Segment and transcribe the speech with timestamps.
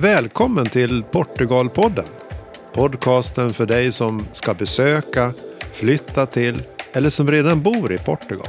[0.00, 2.04] Välkommen till Portugalpodden.
[2.72, 5.32] Podcasten för dig som ska besöka,
[5.72, 8.48] flytta till eller som redan bor i Portugal.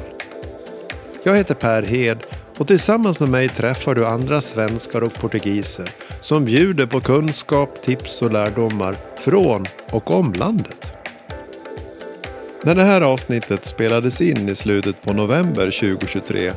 [1.23, 2.17] Jag heter Per Hed
[2.57, 5.89] och tillsammans med mig träffar du andra svenskar och portugiser
[6.21, 10.93] som bjuder på kunskap, tips och lärdomar från och om landet.
[12.63, 16.51] När det här avsnittet spelades in i slutet på november 2023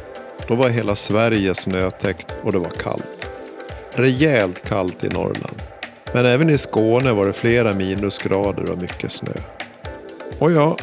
[0.49, 3.22] då var hela Sverige snötäckt och det var kallt.
[3.95, 5.63] Rejält kallt i Norrland.
[6.15, 9.33] Men även i Skåne var det flera minusgrader och mycket snö.
[10.39, 10.77] Och ja,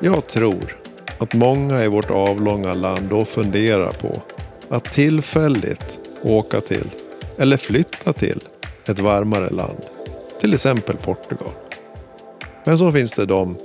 [0.00, 0.76] jag tror
[1.18, 4.22] att många i vårt avlånga land då funderar på
[4.68, 6.90] att tillfälligt åka till
[7.38, 8.40] eller flytta till
[8.86, 9.78] ett varmare land.
[10.40, 11.52] Till exempel Portugal.
[12.64, 13.56] Men så finns det de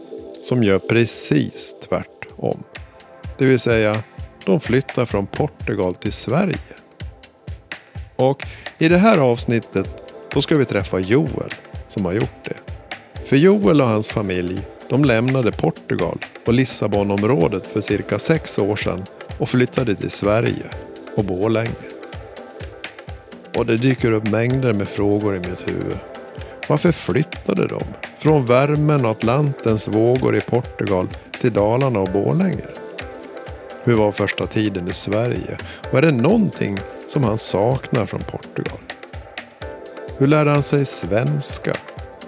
[0.43, 2.63] som gör precis tvärtom.
[3.37, 4.03] Det vill säga,
[4.45, 6.57] de flyttar från Portugal till Sverige.
[8.17, 11.53] Och i det här avsnittet då ska vi träffa Joel
[11.87, 12.55] som har gjort det.
[13.25, 19.03] För Joel och hans familj de lämnade Portugal och Lissabonområdet för cirka sex år sedan
[19.37, 20.65] och flyttade till Sverige
[21.15, 21.71] och Borlänge.
[23.57, 25.97] Och det dyker upp mängder med frågor i mitt huvud.
[26.67, 27.83] Varför flyttade de
[28.17, 31.07] från värmen och Atlantens vågor i Portugal
[31.41, 32.67] till Dalarna och Borlänge?
[33.83, 35.57] Hur var första tiden i Sverige?
[35.91, 38.77] Och är det någonting som han saknar från Portugal?
[40.17, 41.73] Hur lärde han sig svenska?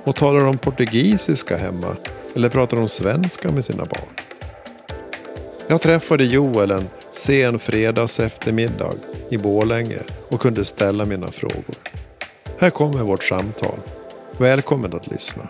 [0.03, 1.95] Och talar de portugisiska hemma?
[2.35, 4.09] Eller pratar de svenska med sina barn?
[5.67, 8.94] Jag träffade Joel en sen fredags eftermiddag
[9.30, 11.75] i Borlänge och kunde ställa mina frågor.
[12.59, 13.80] Här kommer vårt samtal.
[14.38, 15.50] Välkommen att lyssna.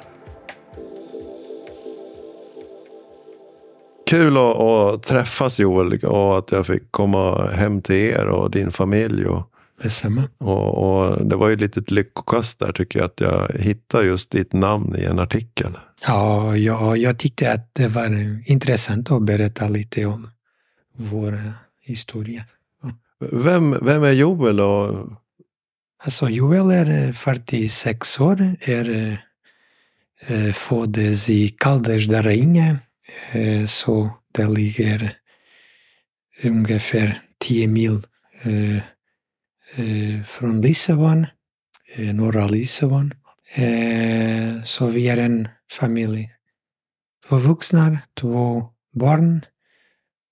[4.09, 8.71] Kul att, att träffas Joel och att jag fick komma hem till er och din
[8.71, 9.25] familj.
[9.25, 9.43] Och,
[9.81, 10.23] Detsamma.
[10.37, 14.53] och, och det var ju ett lyckokast där tycker jag att jag hittade just ditt
[14.53, 15.77] namn i en artikel.
[16.07, 20.29] Ja, ja, jag tyckte att det var intressant att berätta lite om
[20.97, 22.43] vår historia.
[23.31, 25.07] Vem, vem är Joel och
[26.03, 29.19] Alltså Joel är eh, 46 år, är
[30.27, 32.75] eh, föddes i eh,
[33.31, 35.17] Eh, så det ligger
[36.43, 38.01] ungefär 10 mil
[38.41, 38.77] eh,
[39.75, 41.25] eh, från Lissabon,
[42.13, 43.13] norra Lissabon.
[44.63, 46.31] Så vi är en familj.
[47.27, 49.45] Två vuxna, två barn.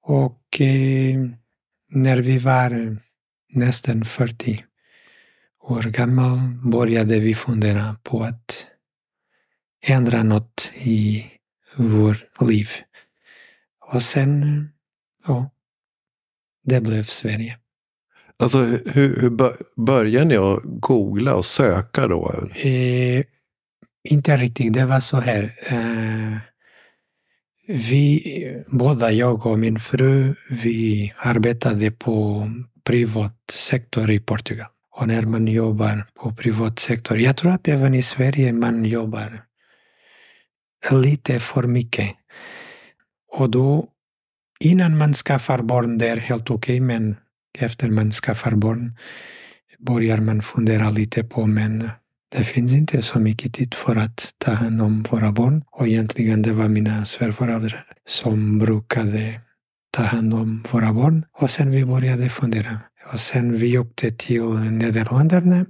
[0.03, 0.61] Och
[1.89, 2.97] när vi var
[3.49, 4.63] nästan 40
[5.61, 6.39] år gammal
[6.71, 8.67] började vi fundera på att
[9.81, 11.25] ändra något i
[11.77, 12.69] vårt liv.
[13.93, 14.67] Och sen,
[15.27, 15.51] ja,
[16.65, 17.57] det blev Sverige.
[18.39, 22.33] Alltså hur, hur bör- började ni att googla och söka då?
[22.55, 23.23] Eh,
[24.09, 25.43] inte riktigt, det var så här.
[25.65, 26.37] Eh,
[27.67, 32.47] vi, båda jag och min fru, vi arbetade på
[32.83, 34.67] privat sektor i Portugal.
[34.91, 39.43] Och när man jobbar på privat sektor, jag tror att även i Sverige man jobbar
[40.91, 42.15] lite för mycket.
[43.31, 43.87] Och då,
[44.59, 47.15] innan man skaffar barn, det är helt okej, men
[47.57, 48.97] efter man skaffar barn
[49.79, 51.89] börjar man fundera lite på, men
[52.35, 55.63] det finns inte så mycket tid för att ta hand om våra barn.
[55.71, 59.41] Och egentligen det var mina svärföräldrar som brukade
[59.91, 61.25] ta hand om våra barn.
[61.33, 62.79] Och sen vi började fundera.
[63.13, 65.65] Och sen vi åkte till Nederländerna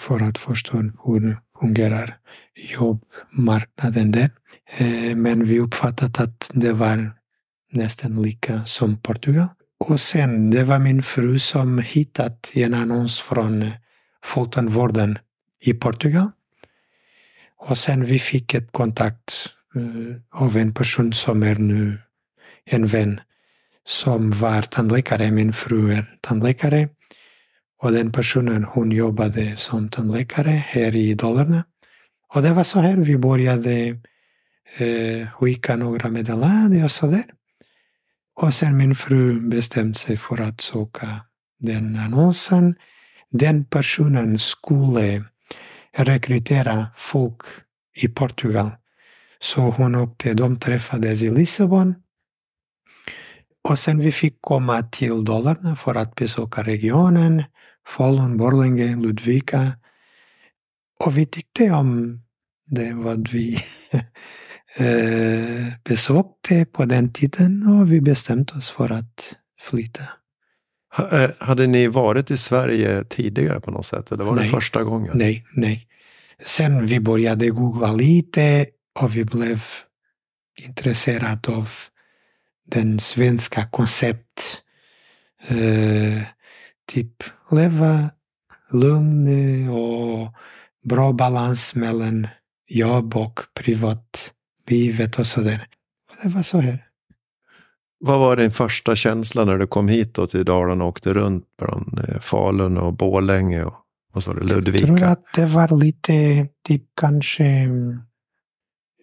[0.00, 2.16] för att förstå hur fungerar
[2.54, 4.30] jobbmarknaden där.
[4.76, 7.12] Eh, men vi uppfattade att det var
[7.72, 9.48] nästan lika som Portugal.
[9.80, 13.70] Och sen, det var min fru som hittat en annons från
[14.24, 15.18] Folktandvården
[15.60, 16.30] i Portugal.
[17.56, 21.98] Och sen vi fick ett kontakt eh, av en person som är nu
[22.64, 23.20] en vän
[23.84, 25.30] som var tandläkare.
[25.30, 26.88] Min fru är tandläkare.
[27.82, 31.64] Och den personen hon jobbade som tandläkare här i Dalarna.
[32.34, 34.00] Och det var så här vi började
[34.78, 37.24] eh, skicka några meddelanden och så där.
[38.34, 41.20] Och sen min fru bestämde sig för att söka
[41.58, 42.74] den annonsen.
[43.30, 45.24] Den personen skulle
[45.96, 47.42] rekrytera folk
[48.02, 48.70] i Portugal.
[49.40, 51.94] Så hon åkte, de träffades i Lissabon.
[53.68, 57.44] Och sen vi fick komma till Dalarna för att besöka regionen,
[57.86, 59.72] Falun, Borlänge, Ludvika.
[61.04, 62.20] Och vi tyckte om
[62.66, 63.64] det vad vi
[64.76, 70.02] eh, besökte på den tiden och vi bestämde oss för att flytta.
[70.98, 74.12] Eh, hade ni varit i Sverige tidigare på något sätt?
[74.12, 74.44] Eller var Nej.
[74.44, 75.12] det första gången?
[75.14, 75.86] Nej, nej.
[76.44, 78.66] Sen vi började googla lite
[79.00, 79.62] och vi blev
[80.58, 81.68] intresserade av
[82.66, 84.62] den svenska koncept.
[85.48, 86.22] Eh,
[86.90, 88.10] typ leva
[88.72, 90.34] lugn och
[90.84, 92.28] bra balans mellan
[92.68, 95.66] jobb och privatlivet och sådär.
[96.22, 96.86] Det var så här.
[98.00, 101.44] Vad var din första känsla när du kom hit då till Dalarna och åkte runt
[101.58, 103.74] bland eh, Falun och Borlänge och
[104.12, 104.86] vad sa du, Ludvika?
[104.86, 107.68] Jag tror att det var lite, typ kanske,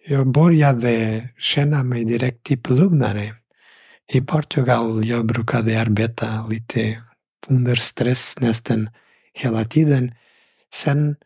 [0.06, 3.34] jag började känna mig direkt typ lugnare.
[4.12, 7.02] I Portugal jag brukade arbeta lite
[7.48, 8.90] under stress nästan
[9.34, 10.12] hela tiden.
[10.74, 11.16] Sen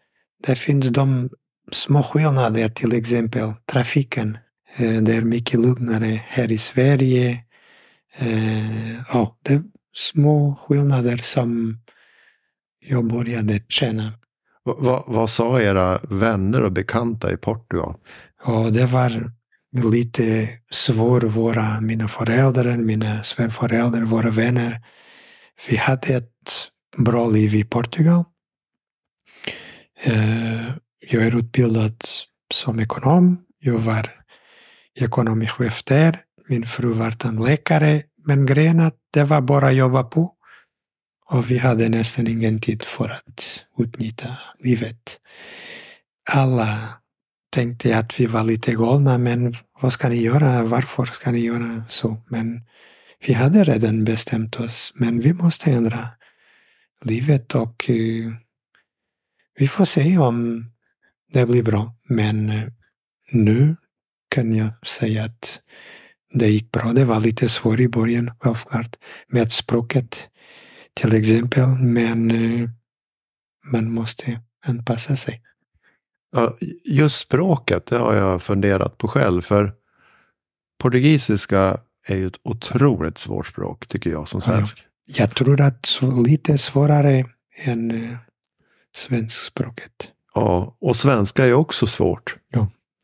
[0.47, 1.31] det finns de
[1.73, 4.39] små skillnader, till exempel trafiken.
[4.77, 7.45] Eh, Det är mycket lugnare här i Sverige.
[8.17, 9.63] Eh, Ja, det är
[9.95, 11.79] små skillnader som
[12.81, 14.13] jag började känna.
[14.65, 17.95] Va- va- vad sa era vänner och bekanta i Portugal?
[18.45, 19.33] Och det var
[19.93, 24.81] lite svårt, våra, mina föräldrar, mina svärföräldrar, våra vänner.
[25.69, 28.25] Vi hade ett bra liv i Portugal.
[30.05, 30.69] Eh,
[31.01, 31.97] jag är utbildad
[32.55, 33.45] som ekonom.
[33.59, 34.11] Jag var
[34.95, 36.21] ekonomichef där.
[36.49, 38.03] Min fru var tandläkare.
[38.25, 40.35] Men grejen att det var bara att jobba på.
[41.27, 45.21] Och vi hade nästan ingen tid för att utnyttja livet.
[46.31, 46.89] Alla
[47.51, 50.63] tänkte att vi var lite galna, men vad ska ni göra?
[50.63, 52.23] Varför ska ni göra så?
[52.29, 52.63] Men
[53.27, 56.09] vi hade redan bestämt oss, men vi måste ändra
[57.05, 58.33] livet och uh,
[59.59, 60.67] vi får se om
[61.33, 61.95] det blir bra.
[62.09, 62.69] Men uh,
[63.33, 63.77] nu
[64.29, 65.61] kan jag säga att
[66.33, 66.93] det gick bra.
[66.93, 68.97] Det var lite svårt i början, självklart,
[69.29, 70.29] med språket
[70.95, 72.69] till exempel, men uh,
[73.73, 75.43] man måste anpassa sig.
[76.33, 79.43] Ja, just språket, det har jag funderat på själv.
[79.43, 79.73] För
[80.79, 84.57] portugisiska är ju ett otroligt svårt språk, tycker jag som Ja, ja.
[84.57, 84.85] svensk.
[85.07, 87.25] Jag tror att lite svårare
[87.65, 88.17] än eh,
[88.95, 90.09] svenskspråket.
[90.35, 92.37] Ja, och svenska är också svårt.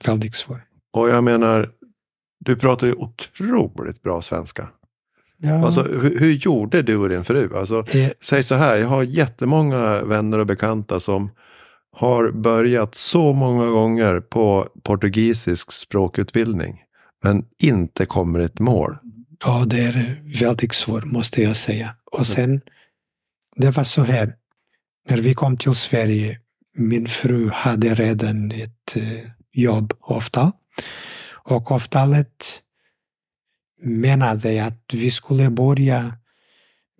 [0.04, 0.60] Väldigt svårt.
[0.92, 1.70] Och jag menar,
[2.40, 4.68] du pratar ju otroligt bra svenska.
[5.36, 7.56] Ja, Alltså, hur, hur gjorde du och din fru?
[7.56, 11.30] Alltså, eh, säg så här, jag har jättemånga vänner och bekanta som
[11.96, 16.82] har börjat så många gånger på portugisisk språkutbildning.
[17.22, 18.98] Men inte kommer ett mål.
[19.44, 21.94] ja, det är väldigt svårt måste jag säga.
[22.04, 22.60] Och sen,
[23.56, 24.34] det var så här,
[25.08, 26.40] när vi kom till Sverige,
[26.76, 30.52] min fru hade redan ett eh, jobb, jobbavtal.
[31.48, 32.62] Och avtalet
[33.82, 36.18] menade att vi skulle börja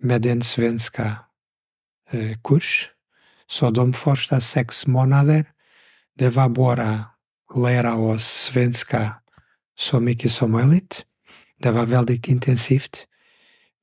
[0.03, 1.15] med den svenska
[2.11, 2.89] eh, kurs.
[3.47, 5.45] Så de första sex månaderna,
[6.17, 7.03] det var bara
[7.55, 9.15] lära oss svenska
[9.79, 11.05] så mycket som möjligt.
[11.61, 13.05] Det var väldigt intensivt.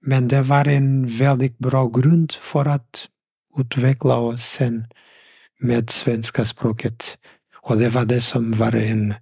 [0.00, 3.08] Men det var en väldigt bra grund för att
[3.58, 4.86] utveckla oss sen
[5.60, 7.18] med svenska språket.
[7.62, 9.14] Och det var det som var en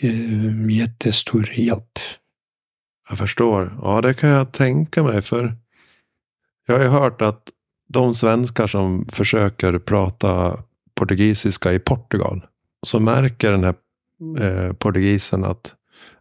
[0.00, 1.98] eh, jättestor hjälp.
[3.08, 3.78] Jag förstår.
[3.82, 5.22] Ja, det kan jag tänka mig.
[5.22, 5.56] För
[6.66, 7.50] jag har ju hört att
[7.88, 10.62] de svenskar som försöker prata
[10.94, 12.46] portugisiska i Portugal.
[12.86, 13.74] Så märker den här
[14.40, 15.74] eh, portugisen att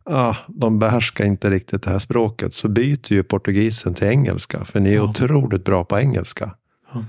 [0.06, 2.53] ah, de behärskar inte riktigt det här språket.
[2.53, 4.65] Så byter ju portugisen till engelska.
[4.65, 5.10] För ni är Ja.
[5.10, 6.56] otroligt bra på engelska.
[6.94, 7.06] Ja.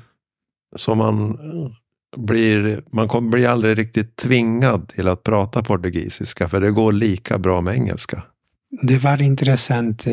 [0.76, 1.70] Så man eh,
[2.16, 6.48] blir, man kommer bli aldrig riktigt tvingad till att prata portugisiska.
[6.48, 8.22] För det går lika bra med engelska.
[8.82, 10.12] Det var intressant eh,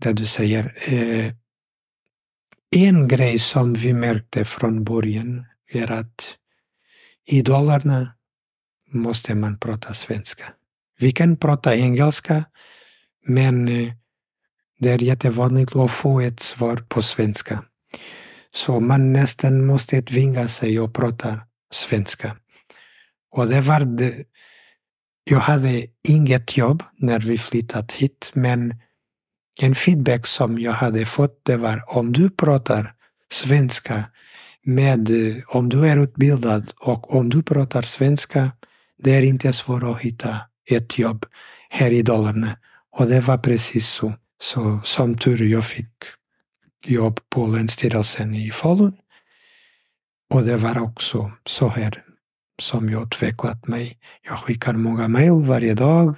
[0.00, 0.74] det du säger.
[0.86, 1.32] Eh,
[2.76, 6.34] en grej som vi märkte från början är att
[7.26, 8.12] i dollarna
[8.92, 10.44] måste man prata svenska.
[10.98, 12.44] Vi kan prata engelska,
[13.26, 13.92] men eh,
[14.78, 17.64] det är jättevanligt att få ett svar på svenska.
[18.54, 22.36] Så man nästan måste tvinga sig att prata svenska.
[23.30, 24.24] Och det var det,
[25.24, 28.74] jag hade inget jobb när vi flyttat hit, men
[29.60, 32.94] en feedback som jag hade fått det var om du pratar
[33.30, 34.04] svenska
[34.64, 38.52] med, eh, om du är utbildad och om du pratar svenska,
[38.98, 41.26] det är inte svårt att hitta ett jobb
[41.70, 42.58] här i Dalarna.
[42.90, 44.12] Och det var precis så.
[44.40, 45.92] Så som tur jag fick
[46.84, 48.96] jobb på Länsstyrelsen i Falun.
[50.30, 52.02] Och det var också så här
[52.58, 53.98] som jag utvecklat mig.
[54.22, 56.14] Jag skickar många mejl varje dag.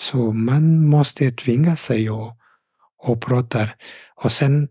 [0.00, 2.38] Så man måste tvinga sig och,
[2.98, 3.68] och prata.
[4.14, 4.68] Och sen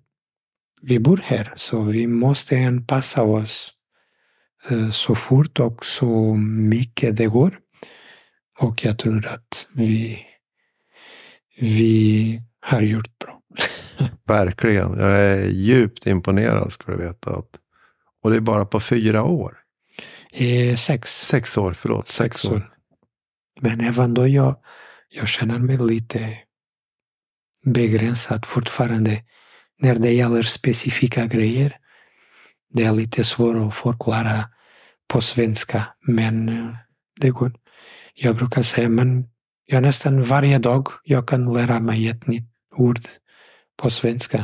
[0.82, 3.74] vi bor här, så vi måste anpassa oss
[4.70, 6.36] eh, så fort och så
[6.70, 7.60] mycket det går.
[8.60, 10.26] Och jag tror att vi,
[11.60, 13.42] vi har gjort bra.
[14.28, 15.00] Verkligen.
[15.00, 17.44] Jag är djupt imponerad ska du veta.
[18.24, 19.58] Och det är bara på fyra år.
[20.32, 21.28] Eh, sex.
[21.28, 22.08] Sex år, förlåt.
[22.08, 22.56] Sex, Sex år.
[22.56, 22.74] år.
[23.62, 24.56] Men även då jag,
[25.10, 26.38] jag känner mig lite
[27.66, 29.24] begränsad fortfarande
[29.80, 31.78] när det gäller specifika grejer.
[32.74, 34.50] Det är lite svårt att förklara
[35.08, 36.76] på svenska, men eh,
[37.22, 37.52] det går.
[38.20, 39.30] Jag brukar säga, men
[39.66, 43.00] jag nästan varje dag jag kan lära mig ett nytt ord
[43.82, 44.44] på svenska.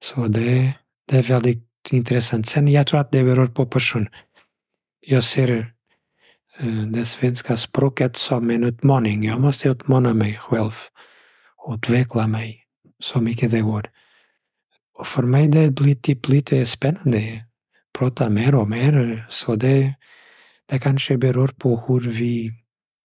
[0.00, 0.74] Så det,
[1.08, 2.46] det är väldigt intressant.
[2.46, 4.08] Sen jag tror att det beror på person.
[5.00, 5.72] Jag ser
[6.58, 9.24] eh, det svenska språket som en utmaning.
[9.24, 10.74] Jag måste utmana mig själv
[11.56, 12.64] och utveckla mig
[13.02, 13.90] så mycket det går.
[14.94, 17.44] Och för mig det blir typ lite spännande.
[17.98, 19.26] Prata mer och mer.
[19.30, 19.94] Så det,
[20.66, 22.57] det kanske beror på hur vi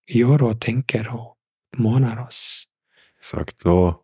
[0.07, 1.35] gör och tänker och
[1.73, 2.63] utmanar oss.
[3.19, 3.65] Exakt.
[3.65, 3.99] Och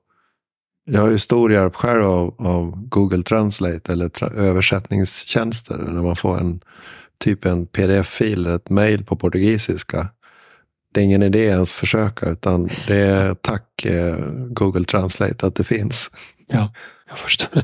[0.85, 5.77] jag har ju stor hjälp själv av, av Google Translate eller tra översättningstjänster.
[5.77, 6.61] När man får en
[7.17, 10.07] typ en pdf-fil eller ett mail på portugisiska.
[10.93, 14.17] Det är ingen idé ens försöka utan det är tack eh,
[14.49, 16.11] Google Translate att det finns.
[16.47, 16.73] Ja,
[17.09, 17.63] jag förstår.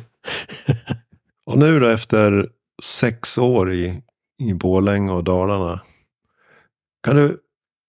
[1.45, 2.49] Och nu då efter
[2.83, 4.01] sex år i,
[4.43, 5.81] i Borlänge och Dalarna.
[7.03, 7.37] Kan du,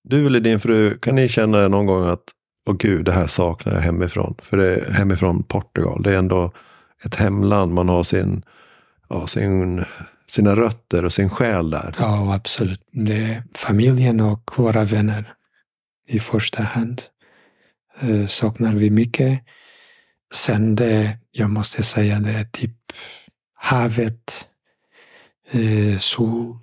[0.08, 2.24] du eller din fru, kan ni känna någon gång att
[2.66, 4.34] åh gud, det här saknar jag hemifrån.
[4.42, 6.02] För det är hemifrån Portugal.
[6.02, 6.52] Det är ändå
[7.04, 7.72] ett hemland.
[7.72, 8.42] Man har sin,
[9.08, 9.84] ja, sin,
[10.28, 11.94] sina rötter och sin själ där.
[11.98, 12.80] Ja, absolut.
[12.92, 15.24] Det är familjen och våra vänner
[16.08, 17.02] i första hand.
[18.00, 19.40] Eh, saknar vi mycket.
[20.34, 22.76] Sen det, jag måste säga det är typ
[23.54, 24.46] havet,
[25.50, 26.58] eh, sol,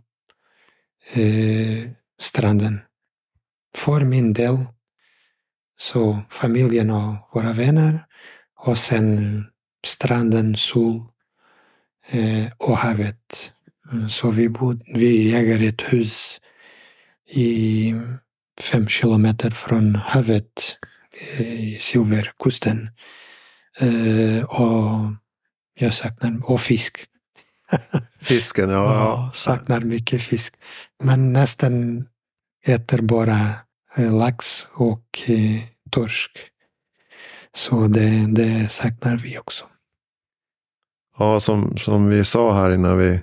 [1.13, 2.79] eh, stranden.
[3.75, 4.57] För min del,
[5.77, 8.05] så familjen och våra vänner
[8.59, 9.45] och sen
[9.85, 11.01] stranden, sol
[12.09, 13.51] eh, och havet.
[13.91, 16.41] Mm, Så vi, bod, vi äger ett hus
[17.29, 17.93] i
[18.61, 20.77] fem kilometer från havet
[21.37, 22.89] eh, i Silverkusten.
[23.79, 25.13] Eh, och
[25.73, 27.05] jag saknar, och fisk.
[28.21, 28.83] Fisken, ja.
[28.83, 30.53] Ja, saknar mycket fisk.
[31.03, 32.05] Men nästan
[32.65, 33.55] äter bara
[33.97, 36.31] lax och eh, torsk.
[37.53, 39.65] Så det, det saknar vi också.
[41.17, 43.21] Ja, som, som vi sa här innan vi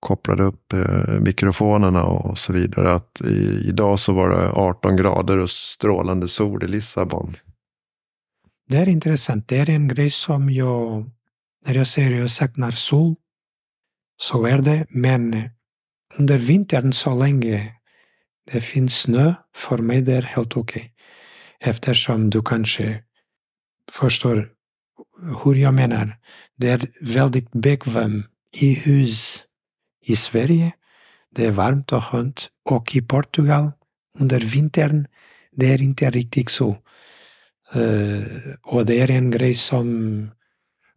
[0.00, 2.94] kopplade upp eh, mikrofonerna och så vidare.
[2.94, 7.36] Att i, idag så var det 18 grader och strålande sol i Lissabon.
[8.68, 9.48] Det är intressant.
[9.48, 11.10] Det är en grej som jag,
[11.66, 13.14] när jag säger jag saknar sol,
[14.16, 14.86] så är det.
[14.88, 15.50] Men
[16.18, 17.79] under vintern så länge
[18.52, 20.94] det finns snö, för mig det är helt okej.
[21.60, 23.02] Eftersom du kanske
[23.92, 24.48] förstår
[25.44, 26.16] hur jag menar.
[26.56, 28.26] Det är väldigt bekvämt
[28.60, 29.42] i hus
[30.02, 30.72] i Sverige.
[31.34, 32.48] Det är varmt och skönt.
[32.64, 33.72] Och i Portugal
[34.18, 35.06] under vintern,
[35.52, 36.76] det är inte riktigt så.
[37.76, 38.24] Uh,
[38.62, 40.30] och det är en grej som...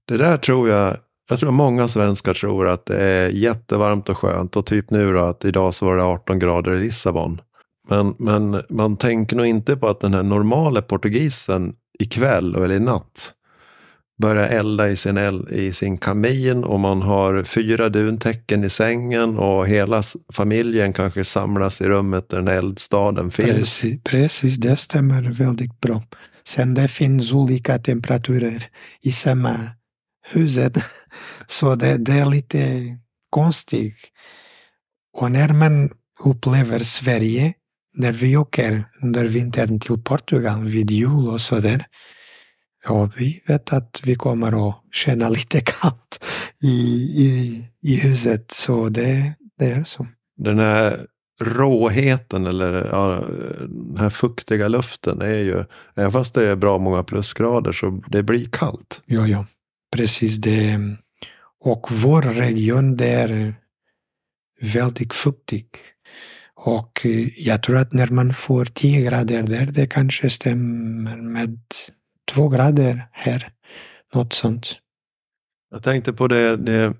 [0.05, 0.97] Det där tror jag,
[1.33, 4.55] jag tror många svenskar tror att det är jättevarmt och skönt.
[4.55, 7.41] Och typ nu då att idag så var det 18 grader i Lissabon.
[7.89, 12.79] Men, men man tänker nog inte på att den här normala portugisen ikväll eller i
[12.79, 13.33] natt
[14.21, 19.37] börjar elda i sin, el, i sin kamin och man har fyra duntäcken i sängen
[19.37, 23.49] och hela familjen kanske samlas i rummet där den eldstaden finns.
[23.49, 26.03] Precis, precis, det stämmer väldigt bra.
[26.47, 28.65] Sen det finns olika temperaturer
[29.01, 29.55] i samma
[30.23, 30.77] huset.
[31.47, 32.83] Så det, det är lite
[33.29, 33.95] konstigt.
[35.17, 35.89] Och när man
[36.23, 37.53] upplever Sverige,
[37.93, 41.85] när vi åker under vintern till Portugal vid jul och sådär,
[42.85, 46.25] ja, vi vet att vi kommer att känna lite kallt
[46.63, 46.67] i,
[47.17, 48.51] i, i huset.
[48.51, 50.07] Så det, det är så.
[50.37, 51.05] Den här
[51.41, 53.21] råheten eller ja,
[53.67, 55.63] den här fuktiga luften är ju,
[55.95, 59.01] även fast det är bra många plusgrader så det blir kallt.
[59.05, 59.45] Ja, ja,
[59.93, 60.79] precis det.
[61.59, 63.53] Och vår region det är
[64.61, 65.65] väldigt fuktig.
[66.55, 71.59] Och eh, jag tror att när man får 10 grader där, det kanske stämmer med
[72.31, 73.51] 2 grader här.
[74.13, 74.77] Något sånt.
[75.71, 76.93] Jag tänkte på det, det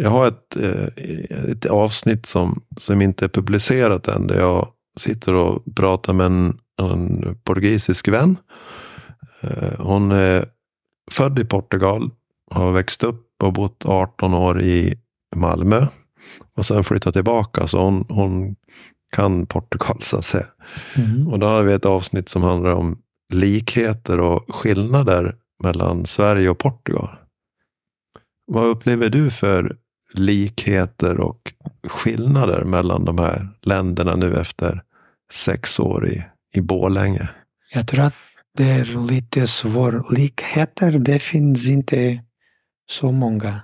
[0.00, 4.26] jag har ett, eh, ett avsnitt som, som inte är publicerat än.
[4.26, 8.36] Där jag sitter och pratar med en, en portugisisk vän.
[9.40, 10.44] Eh, hon är
[11.10, 12.10] född i Portugal.
[12.50, 14.94] har växt upp och bott 18 år i
[15.36, 15.86] Malmö.
[16.56, 17.66] Och sen flyttat tillbaka.
[17.66, 18.56] Så hon, hon
[19.16, 20.46] kan Portugal så att säga.
[20.96, 21.28] Mm.
[21.28, 22.98] Och då har vi ett avsnitt som handlar om
[23.32, 27.10] likheter och skillnader mellan Sverige och Portugal.
[28.46, 29.76] Vad upplever du för
[30.14, 31.52] likheter och
[31.88, 34.82] skillnader mellan de här länderna nu efter
[35.32, 36.24] sex år i,
[36.54, 37.28] i Borlänge?
[37.74, 38.14] Jag tror att
[38.56, 40.14] det är lite svår.
[40.14, 42.24] Likheter, det finns inte
[42.90, 43.60] så många.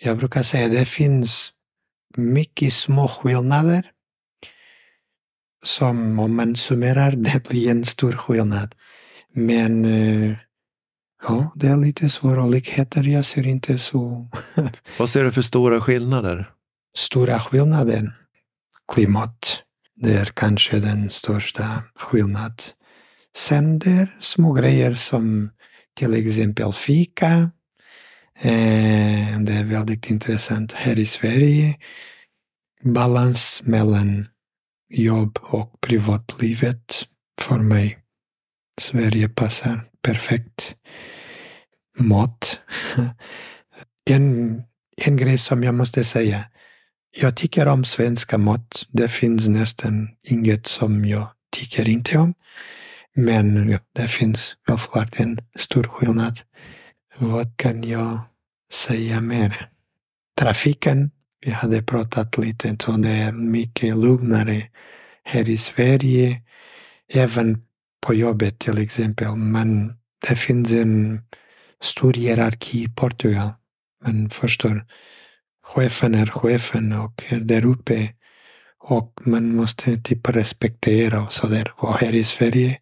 [0.00, 1.52] Jag brukar säga det finns
[2.16, 3.90] mycket små skillnader
[5.64, 8.74] som om man summerar det blir en stor skillnad.
[9.32, 10.36] Men eh,
[11.22, 13.02] ja, det är lite svåra likheter.
[13.02, 14.28] Jag ser inte så
[14.98, 16.52] Vad ser du för stora skillnader?
[16.96, 18.12] stora skillnader.
[18.92, 19.62] Klimat,
[19.96, 22.56] det är kanske den största skillnaden
[23.36, 25.50] sänder små grejer som
[25.94, 27.50] till exempel fika.
[28.38, 31.76] Eh, det är väldigt intressant här i Sverige.
[32.82, 34.26] Balans mellan
[34.88, 37.06] jobb och privatlivet
[37.40, 37.98] för mig.
[38.80, 40.74] Sverige passar perfekt.
[41.98, 42.60] Mat.
[44.10, 44.62] En,
[44.96, 46.44] en grej som jag måste säga.
[47.16, 48.86] Jag tycker om svenska mat.
[48.88, 52.34] Det finns nästan inget som jag tycker inte om.
[53.18, 56.38] Men ja, det finns självklart en stor skillnad.
[57.18, 58.20] Vad kan jag
[58.72, 59.70] säga mer?
[60.38, 61.10] Trafiken,
[61.44, 64.62] vi hade pratat lite, så det är mycket lugnare
[65.24, 66.42] här i Sverige.
[67.12, 67.62] Även
[68.06, 69.36] på jobbet till exempel.
[69.36, 69.92] Men
[70.28, 71.22] det finns en
[71.82, 73.50] stor hierarki i Portugal.
[74.04, 74.86] Man förstår,
[75.62, 78.08] chefen är chefen och är där uppe.
[78.88, 81.72] Och man måste typ respektera och sådär.
[81.76, 82.78] Och här i Sverige,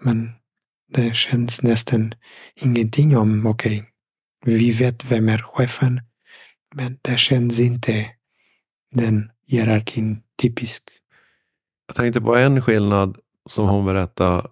[0.00, 0.30] men
[0.92, 2.14] det känns nästan
[2.54, 3.84] ingenting om, okej,
[4.44, 6.00] vi vet vem är chefen,
[6.74, 8.06] men det känns inte
[8.92, 10.82] den hierarkin typisk.
[11.86, 14.48] Jag tänkte på en skillnad som hon berättade.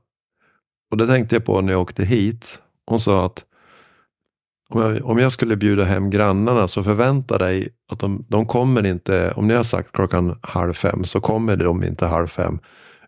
[0.90, 2.60] Och det tänkte jag på när jag åkte hit.
[2.86, 3.44] Hon sa att
[4.74, 8.86] om jag, om jag skulle bjuda hem grannarna så förvänta dig att de, de kommer
[8.86, 12.58] inte, om ni har sagt klockan halv fem så kommer de inte halv fem.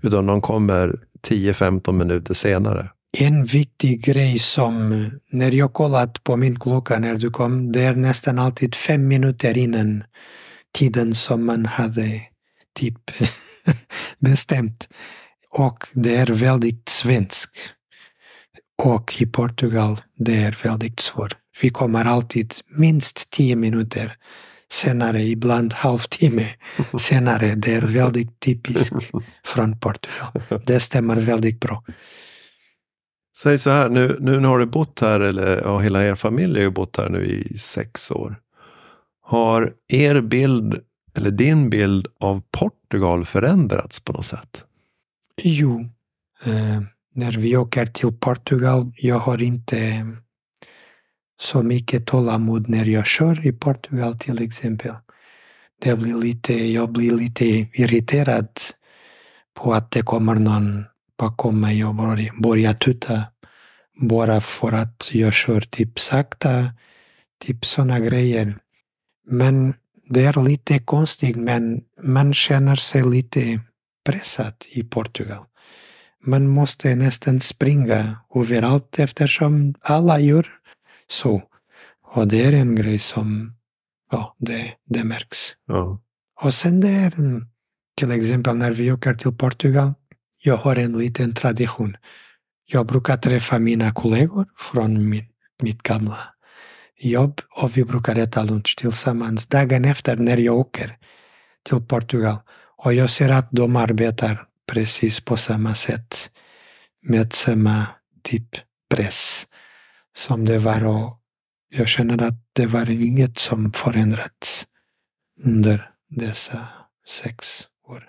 [0.02, 0.94] Utan de kommer
[1.28, 2.88] 10-15 minuter senare.
[3.18, 7.94] En viktig grej som när jag kollat på min klocka när du kom, det är
[7.94, 10.04] nästan alltid fem minuter innan
[10.74, 12.20] tiden som man hade
[12.78, 13.10] typ
[14.18, 14.88] bestämt.
[15.50, 17.56] Och det är väldigt svenskt.
[18.82, 21.36] Och i Portugal, det är väldigt svårt.
[21.62, 24.16] Vi kommer alltid minst tio minuter
[24.72, 26.54] senare, ibland halvtimme
[26.98, 27.54] senare.
[27.54, 28.96] Det är väldigt typiskt
[29.44, 30.62] från Portugal.
[30.66, 31.84] Det stämmer väldigt bra.
[33.36, 36.64] Säg så här, nu, nu har du bott här, eller ja, hela er familj har
[36.64, 38.36] ju bott här nu i sex år.
[39.22, 40.80] Har er bild,
[41.16, 44.64] eller din bild av Portugal förändrats på något sätt?
[45.42, 45.88] Jo,
[46.44, 46.82] eh,
[47.20, 50.06] när vi åker till Portugal, jag har inte eh,
[51.40, 54.94] så mycket tålamod när jag kör i Portugal till exempel.
[55.80, 58.48] Det blir lite, jag blir lite irriterad
[59.54, 60.84] på att det kommer någon
[61.18, 61.94] bakom mig och
[62.42, 63.24] börjar, tuta
[64.00, 66.72] bara för att jag kör typ sakta,
[67.44, 68.58] typ sådana grejer.
[69.26, 69.74] Men
[70.08, 73.60] det är lite konstigt, men man känner sig lite
[74.04, 75.44] pressad i Portugal.
[76.24, 80.46] Man måste nästan springa överallt eftersom alla gör
[81.08, 81.42] så.
[82.02, 83.54] Och det är en grej som,
[84.10, 85.38] ja, det, det märks.
[85.66, 86.00] Ja.
[86.40, 87.12] Och sen det är,
[87.96, 89.94] till exempel när vi åker till Portugal,
[90.42, 91.96] jag har en liten tradition.
[92.66, 95.26] Jag brukar träffa mina kollegor från min,
[95.62, 96.18] mitt gamla
[97.00, 100.96] jobb och vi brukar äta lunch tillsammans dagen efter när jag åker
[101.68, 102.36] till Portugal.
[102.76, 106.30] Och jag ser att de arbetar precis på samma sätt
[107.02, 107.86] med samma
[108.22, 108.48] typ
[108.94, 109.46] press
[110.16, 111.20] som det var och
[111.68, 114.66] jag känner att det var inget som förändrats
[115.44, 116.68] under dessa
[117.08, 118.04] sex år.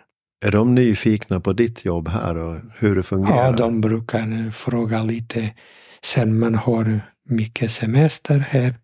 [0.45, 3.45] Är de nyfikna på ditt jobb här och hur det fungerar?
[3.45, 5.53] Ja, de brukar fråga lite.
[6.03, 8.75] Sen man har mycket semester här.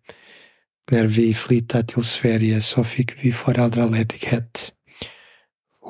[0.90, 4.72] När vi flyttade till Sverige så fick vi föräldraledighet.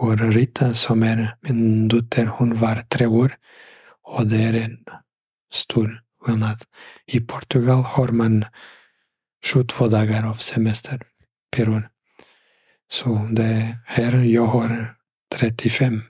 [0.01, 3.37] Och Rita som är min dotter, hon var tre år.
[4.03, 4.85] Och det är en
[5.53, 6.57] stor skillnad.
[7.07, 8.45] I e Portugal har man
[9.45, 11.03] 22 dagar av semester
[11.57, 11.89] per år.
[12.91, 14.95] Så det här, jag har
[15.35, 16.01] 35.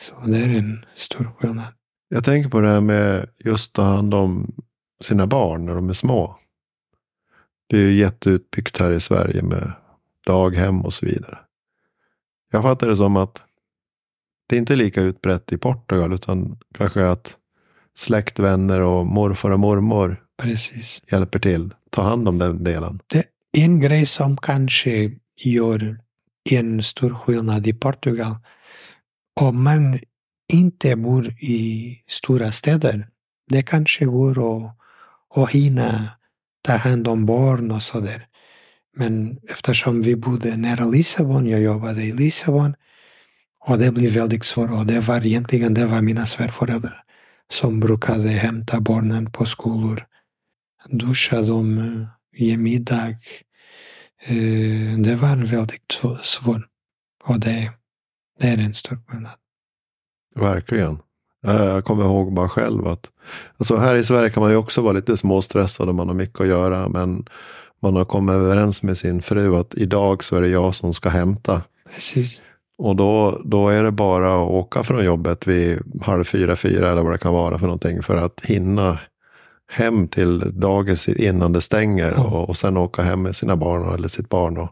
[0.00, 1.74] Så det är en stor skillnad.
[2.08, 4.54] Jag tänker på det här med just att ta hand om
[5.00, 6.38] sina barn när de är små.
[7.66, 9.72] Det är ju jätteutbyggt här i Sverige med
[10.26, 11.43] daghem och så vidare.
[12.54, 13.42] Jag fattar det som att
[14.48, 17.36] det är inte lika utbrett i Portugal utan kanske att
[17.96, 21.02] släkt, vänner och morfar och mormor Precis.
[21.10, 21.74] hjälper till.
[21.90, 23.00] Ta hand om den delen.
[23.06, 25.98] Det en grej som kanske gör
[26.50, 28.36] en stor skillnad i Portugal.
[29.40, 30.00] Om man
[30.52, 33.08] inte bor i stora städer.
[33.50, 34.76] Det kanske går att,
[35.34, 36.08] att hinna
[36.62, 38.26] ta hand om barn och sådär.
[38.96, 42.74] Men eftersom vi bodde nära Lissabon, jag jobbade i Lissabon,
[43.60, 44.70] och det blev väldigt svårt.
[44.70, 47.04] Och det var egentligen det var mina svärföräldrar
[47.50, 50.06] som brukade hämta barnen på skolor,
[50.90, 53.08] duscha dem, eh, ge middag.
[54.26, 56.62] Eh, det var väldigt svårt.
[57.24, 57.72] Och det,
[58.40, 59.32] det är en stor skillnad.
[60.34, 60.98] Verkligen.
[61.42, 63.10] Jag kommer ihåg bara själv att
[63.58, 66.40] alltså här i Sverige kan man ju också vara lite småstressad och man har mycket
[66.40, 66.88] att göra.
[66.88, 67.26] Men
[67.84, 71.08] man har kommit överens med sin fru att idag så är det jag som ska
[71.08, 71.62] hämta.
[71.94, 72.40] Precis.
[72.78, 77.02] Och då, då är det bara att åka från jobbet vid halv fyra, fyra eller
[77.02, 78.02] vad det kan vara för någonting.
[78.02, 78.98] För att hinna
[79.72, 82.12] hem till dagis innan det stänger.
[82.12, 82.24] Ja.
[82.24, 84.68] Och, och sen åka hem med sina barn eller sitt barn och,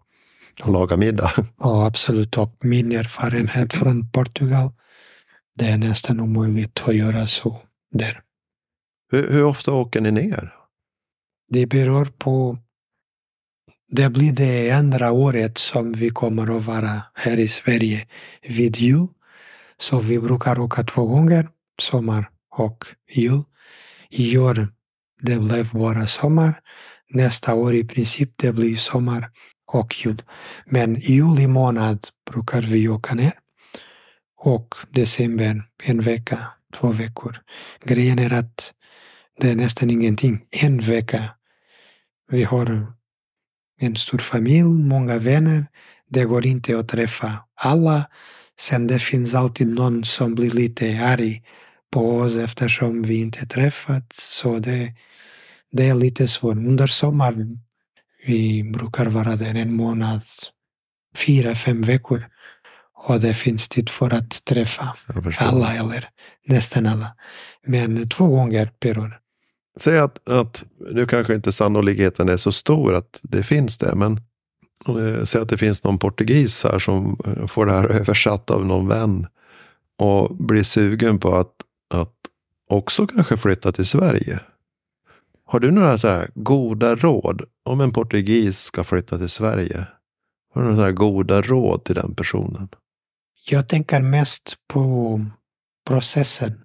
[0.62, 1.32] och laga middag.
[1.58, 2.38] Ja, absolut.
[2.38, 4.70] Och min erfarenhet från Portugal.
[5.58, 7.56] Det är nästan omöjligt att göra så
[7.94, 8.20] där.
[9.10, 10.54] Hur, hur ofta åker ni ner?
[11.48, 12.58] Det beror på
[13.94, 18.06] det blir det andra året som vi kommer att vara här i Sverige
[18.42, 19.06] vid jul.
[19.78, 21.48] Så vi brukar åka två gånger,
[21.80, 23.42] sommar och jul.
[24.10, 24.68] I år
[25.20, 26.60] det blev bara sommar.
[27.10, 29.30] Nästa år i princip det blir sommar
[29.66, 30.22] och jul.
[30.66, 32.00] Men i juli månad
[32.30, 33.32] brukar vi åka ner.
[34.36, 36.38] Och december en vecka,
[36.74, 37.36] två veckor.
[37.84, 38.72] Grejen är att
[39.40, 40.44] det är nästan ingenting.
[40.50, 41.22] En vecka.
[42.30, 42.92] Vi har
[43.86, 45.66] en stor familj, många vänner.
[46.08, 48.08] Det går inte att träffa alla.
[48.60, 51.42] Sen det finns alltid någon som blir lite arg
[51.90, 54.38] på oss eftersom vi inte träffats.
[54.38, 54.94] Så det,
[55.72, 56.56] det är lite svårt.
[56.56, 57.58] Under sommaren
[58.26, 60.22] vi brukar vara där en månad,
[61.16, 62.24] fyra, fem veckor.
[62.94, 64.94] Och det finns tid för att träffa
[65.38, 66.08] alla eller
[66.46, 67.16] nästan alla.
[67.66, 69.21] Men två gånger per år.
[69.80, 73.94] Säg att, att nu kanske inte sannolikheten är så stor att det finns det.
[73.94, 74.20] Men
[74.88, 78.66] eh, säg att det finns någon portugis här som eh, får det här översatt av
[78.66, 79.26] någon vän.
[79.98, 81.54] Och blir sugen på att,
[81.94, 82.14] att
[82.70, 84.40] också kanske flytta till Sverige.
[85.44, 89.86] Har du några så här goda råd om en portugis ska flytta till Sverige?
[90.54, 92.68] Har du några så här goda råd till den personen?
[93.46, 95.20] Jag tänker mest på
[95.86, 96.60] processen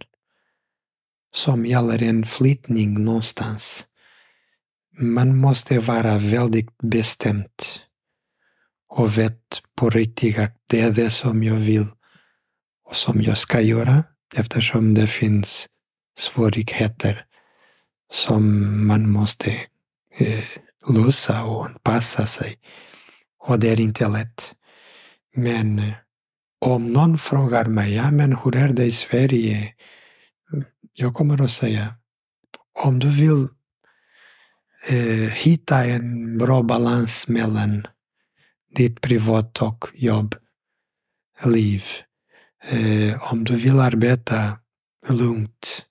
[1.34, 3.86] som gäller en flyttning någonstans.
[5.00, 7.50] Man måste vara väldigt bestämd
[8.90, 11.86] och vet på riktigt att det är det som jag vill
[12.86, 14.04] och som jag ska göra
[14.36, 15.68] eftersom det finns
[16.18, 17.26] svårigheter
[18.12, 19.52] som man måste
[20.18, 20.44] eh,
[20.90, 22.60] lösa och anpassa sig.
[23.40, 24.54] Och det är inte lätt.
[25.36, 25.94] Men eh,
[26.60, 29.74] om någon frågar mig, ja men hur är det i Sverige?
[31.00, 31.96] Jag kommer att säga,
[32.84, 33.48] om du vill
[34.88, 37.88] eh, hitta en bra balans mellan
[38.76, 41.84] ditt privat och jobbliv.
[42.70, 44.60] Eh, om du vill arbeta
[45.08, 45.86] lugnt.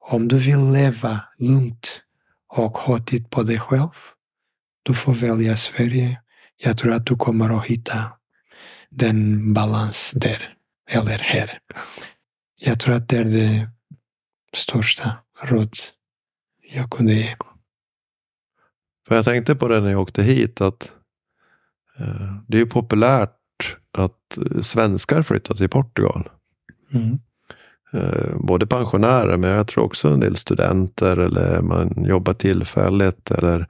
[0.00, 2.02] Om du vill leva lugnt
[2.48, 3.90] och ha tid på dig själv.
[4.82, 6.20] Du får välja Sverige.
[6.56, 8.12] Jag tror att du kommer att hitta
[8.90, 10.54] den balans där,
[10.90, 11.58] eller här.
[12.56, 13.68] Jag tror att det är det
[14.54, 15.70] största råd
[16.74, 17.36] jag kunde ge.
[19.08, 20.92] För jag tänkte på det när jag åkte hit att
[21.98, 26.28] eh, det är populärt att eh, svenskar flyttar till Portugal.
[26.94, 27.18] Mm.
[27.92, 33.66] Eh, både pensionärer men jag tror också en del studenter eller man jobbar tillfälligt eller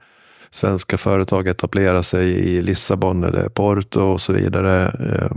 [0.49, 4.87] svenska företag etablerar sig i Lissabon eller Porto och så vidare.
[4.87, 5.31] Eh,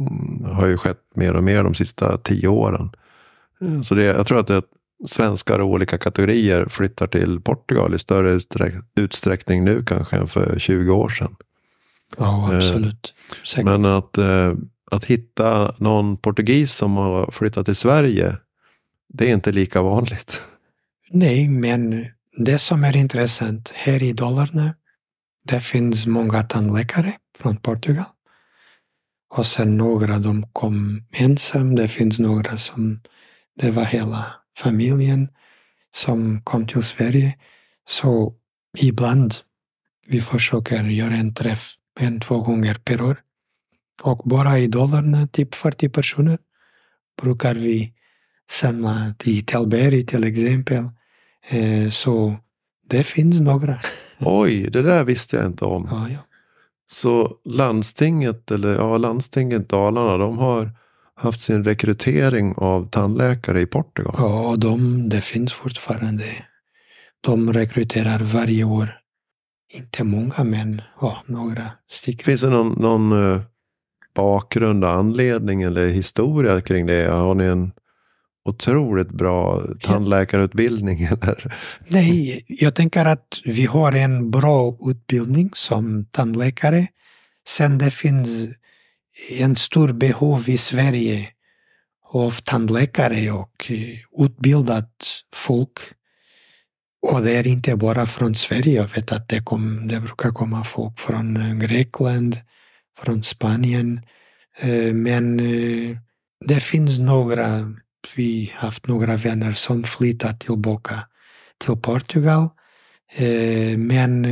[0.00, 2.90] mm, har ju skett mer och mer de sista tio åren.
[3.60, 4.62] Eh, så det, jag tror att det,
[5.08, 10.58] svenskar av olika kategorier flyttar till Portugal i större utsträck, utsträckning nu kanske än för
[10.58, 11.36] 20 år sedan.
[12.18, 13.14] Ja, absolut.
[13.56, 14.52] Eh, men att, eh,
[14.90, 18.36] att hitta någon portugis som har flyttat till Sverige,
[19.08, 20.42] det är inte lika vanligt.
[21.10, 22.06] Nej, men
[22.36, 24.74] det som är intressant här i Dalarna,
[25.44, 28.04] det finns många tandläkare från Portugal.
[29.34, 33.00] Och sen några de kom ensam, det finns några som
[33.60, 35.28] det var hela familjen
[35.94, 37.34] som kom till Sverige.
[37.88, 38.34] Så
[38.78, 39.34] ibland
[40.08, 43.20] Vi försöker göra en träff en, två gånger per år.
[44.02, 46.38] Och bara i Dalarna, typ 40 personer,
[47.22, 47.92] brukar vi
[48.50, 50.88] samla i Tällberg till exempel.
[51.48, 52.36] Eh, så
[52.88, 53.78] det finns några.
[54.18, 55.88] Oj, det där visste jag inte om.
[55.90, 56.18] Ja, ja.
[56.88, 60.70] Så landstinget, eller ja, landstinget Dalarna, de har
[61.16, 64.14] haft sin rekrytering av tandläkare i Portugal.
[64.18, 66.24] Ja, de, det finns fortfarande.
[67.20, 68.98] De rekryterar varje år.
[69.72, 72.24] Inte många, men ja, några stycken.
[72.24, 73.40] Finns det någon, någon eh,
[74.14, 77.10] bakgrund, anledning eller historia kring det?
[77.10, 77.72] Har ni en
[78.44, 81.02] otroligt bra tandläkarutbildning?
[81.10, 81.54] Eller?
[81.88, 86.86] Nej, jag tänker att vi har en bra utbildning som tandläkare.
[87.48, 88.46] Sen det finns
[89.30, 91.28] en stor behov i Sverige
[92.08, 95.78] av tandläkare och eh, utbildat folk.
[97.02, 98.76] Och det är inte bara från Sverige.
[98.76, 102.40] Jag vet att det, kom, det brukar komma folk från eh, Grekland,
[102.98, 104.00] från Spanien.
[104.58, 105.36] Eh, men
[106.44, 107.72] det finns några,
[108.16, 111.08] vi har haft några vänner som flyttat tillbaka
[111.64, 112.48] till Portugal.
[113.76, 114.26] Men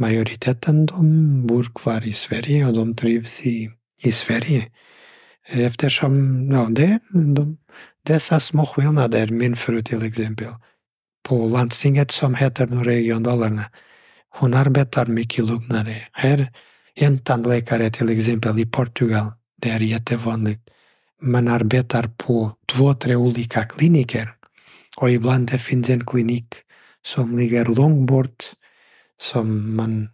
[0.00, 3.70] majoriteten e de bor kvar i Sverige och de trivs i,
[4.02, 4.70] i Sverige.
[5.48, 6.14] Eftersom
[6.52, 7.56] ja, det, de,
[8.06, 10.54] dessa små skillnader, min fru till exempel,
[11.28, 13.64] på landstinget som heter Region Dalarna,
[14.30, 15.96] hon arbetar mycket lugnare.
[16.12, 16.52] Här,
[16.94, 19.32] en tandläkare till exempel i e e Portugal,
[19.62, 20.70] det är jättevanligt.
[21.22, 24.34] Man arbetar på två, tre olika kliniker.
[24.96, 26.54] Och ibland det finns en klinik
[27.06, 28.44] som ligger långt bort
[29.20, 30.08] som man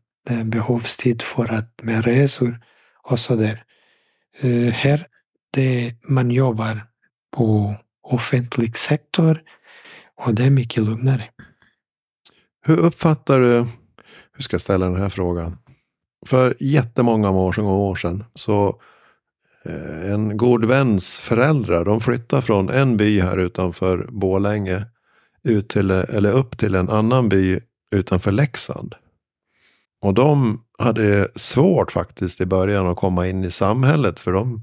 [0.45, 2.61] behovstid tid för att med resor
[3.03, 3.63] och så där.
[4.45, 5.07] Uh, här
[5.51, 6.83] det man jobbar
[7.37, 9.43] på offentlig sektor
[10.17, 11.25] och det är mycket lugnare.
[12.63, 13.67] Hur uppfattar du,
[14.33, 15.59] hur ska jag ställa den här frågan?
[16.27, 18.81] För jättemånga år sedan, år sedan så
[19.65, 24.85] eh, en god väns föräldrar, de flyttade från en by här utanför Bålänge
[25.43, 27.61] ut till, eller upp till en annan by
[27.91, 28.95] utanför Leksand.
[30.03, 34.61] Och de hade svårt faktiskt i början att komma in i samhället för de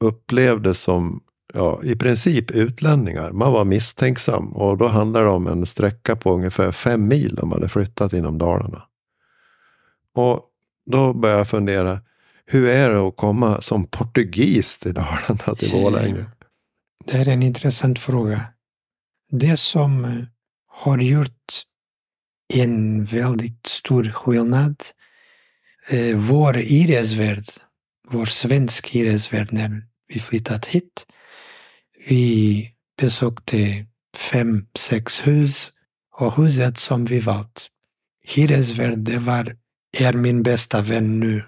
[0.00, 1.22] upplevdes som
[1.54, 3.32] ja, i princip utlänningar.
[3.32, 7.52] Man var misstänksam och då handlade det om en sträcka på ungefär fem mil de
[7.52, 8.82] hade flyttat inom Dalarna.
[10.14, 10.42] Och
[10.90, 12.00] då började jag fundera,
[12.46, 16.24] hur är det att komma som portugis till Dalarna, till Borlänge?
[17.04, 18.40] Det är en intressant fråga.
[19.30, 20.24] Det som eh,
[20.66, 21.33] har gjort
[22.48, 24.76] en väldigt stor skillnad.
[25.88, 27.44] Eh, vår hyresvärd,
[28.08, 31.06] vår svensk hyresvärd när vi flyttat hit,
[32.08, 35.70] vi besökte fem, sex hus
[36.12, 37.68] och huset som vi valt,
[38.22, 39.56] hyresvärd, det var,
[39.92, 41.44] är min bästa vän nu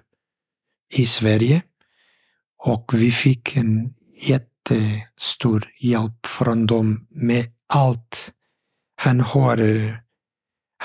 [0.92, 1.62] i Sverige.
[2.58, 8.32] Och vi fick en jättestor hjälp från dem med allt.
[8.96, 9.94] Han har eh,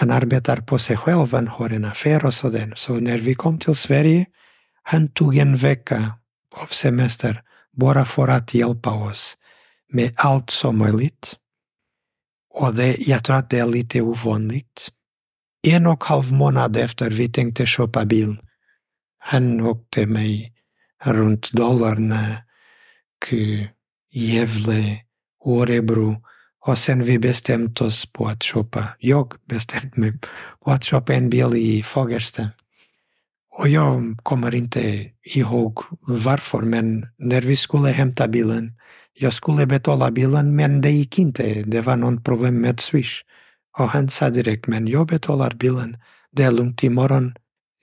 [0.01, 2.73] han arbetar på sig själv, han har en affär och sådär.
[2.75, 4.25] Så när vi kom till Sverige,
[4.83, 6.13] han tog en vecka
[6.55, 9.37] av semester bara för att hjälpa oss
[9.93, 11.35] med allt som möjligt.
[12.53, 14.89] Och det, jag tror att det är lite ovanligt.
[15.67, 18.37] En och en halv månad efter vi tänkte köpa bil,
[19.19, 20.53] han åkte mig
[21.03, 22.37] runt Dalarna,
[24.11, 25.01] Gävle,
[25.45, 26.23] Örebro
[26.65, 30.13] och sen vi bestämt oss på att köpa, jag bestämt mig
[30.63, 32.49] på att köpa en bil i Fagersta.
[33.57, 38.73] Och jag kommer inte ihåg varför, men när vi skulle hämta bilen,
[39.13, 41.63] jag skulle betala bilen, men det gick inte.
[41.63, 43.21] Det var något problem med Swish.
[43.77, 45.97] Och han sa direkt, men jag betalar bilen.
[46.31, 47.33] Det är lugnt, imorgon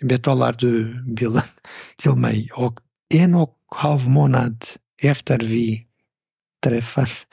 [0.02, 1.42] betalar du bilen
[1.96, 2.48] till mig.
[2.54, 2.80] Och
[3.14, 4.64] en och en halv månad
[5.02, 5.87] efter vi
[6.68, 7.26] träffas.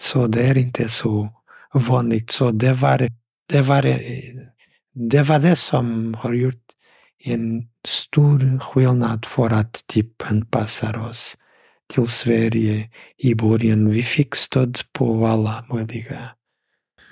[0.00, 1.28] Så det är inte så
[1.72, 2.30] vanligt.
[2.30, 3.08] Så det var
[3.48, 3.82] det, var,
[4.94, 6.62] det, var det som har gjort
[7.24, 11.36] en stor skillnad för att typ anpassa oss
[11.94, 13.90] till Sverige i början.
[13.90, 16.18] Vi fick stöd på alla möjliga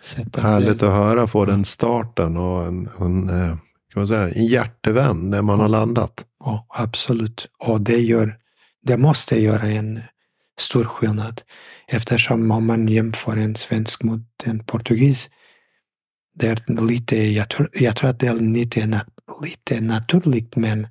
[0.03, 0.37] sätt.
[0.37, 3.57] Härligt att höra få den starten och en, en, eh,
[3.93, 6.25] kan man säga, en hjärtevän när man har landat.
[6.45, 7.49] Ja, absolut.
[7.59, 8.39] Och det, gör,
[8.83, 10.01] det måste göra en
[10.61, 11.43] stor skillnad.
[11.87, 15.29] Eftersom om man jämför en svensk mot en portugis,
[16.35, 19.01] det är lite, jag tror, jag tror att det är lite,
[19.43, 20.87] lite naturligt, men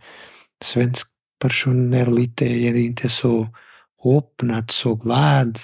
[0.63, 1.08] svensk
[1.41, 3.47] person är lite, är inte så
[4.05, 5.60] öppnad, så glad.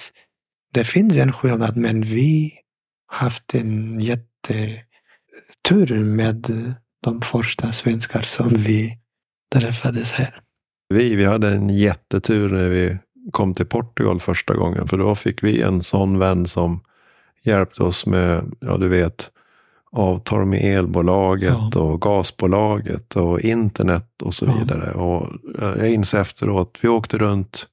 [0.72, 2.58] Det finns en skillnad, men vi
[3.06, 4.84] har haft en jättetur
[6.04, 6.46] med
[7.02, 8.98] de första svenskar som vi
[9.54, 10.40] träffades här.
[10.88, 12.98] Vi, vi hade en jättetur när vi
[13.32, 14.88] kom till Portugal första gången.
[14.88, 16.80] För då fick vi en sån vän som
[17.44, 19.30] hjälpte oss med, ja du vet,
[19.92, 21.80] avtal med elbolaget ja.
[21.80, 24.52] och gasbolaget och internet och så ja.
[24.58, 24.92] vidare.
[24.92, 27.66] Och jag inser efteråt, vi åkte runt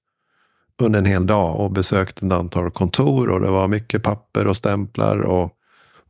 [0.81, 4.57] under en hel dag och besökte ett antal kontor och det var mycket papper och
[4.57, 5.51] stämplar och,